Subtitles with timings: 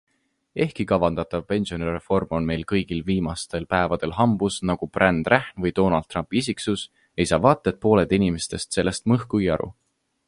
[0.63, 6.87] Ehkki kavandatav pensionireform on meil kõigil viimastel päevadel hambus nagu brändrahn või Donald Trumpi isiksus,
[7.23, 9.71] ei saa vaat et pooled inimestest sellest mõhkugi aru.